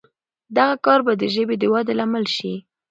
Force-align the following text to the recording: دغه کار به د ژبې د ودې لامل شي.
دغه 0.57 0.75
کار 0.85 0.99
به 1.05 1.13
د 1.17 1.23
ژبې 1.35 1.55
د 1.59 1.63
ودې 1.71 1.93
لامل 1.99 2.25
شي. 2.35 2.53